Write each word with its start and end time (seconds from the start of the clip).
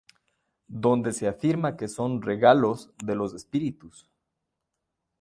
Donde 0.67 1.13
se 1.13 1.27
afirma 1.27 1.77
que 1.77 1.87
son 1.87 2.23
"regalos" 2.23 2.89
de 3.05 3.13
los 3.13 3.35
espíritus. 3.35 4.09